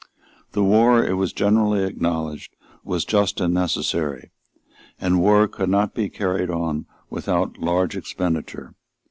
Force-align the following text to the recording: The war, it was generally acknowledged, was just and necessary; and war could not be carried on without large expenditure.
The 0.53 0.63
war, 0.63 1.05
it 1.05 1.13
was 1.13 1.31
generally 1.31 1.83
acknowledged, 1.85 2.55
was 2.83 3.05
just 3.05 3.39
and 3.39 3.53
necessary; 3.53 4.31
and 4.99 5.21
war 5.21 5.47
could 5.47 5.69
not 5.69 5.93
be 5.93 6.09
carried 6.09 6.49
on 6.49 6.87
without 7.11 7.59
large 7.59 7.95
expenditure. 7.95 8.73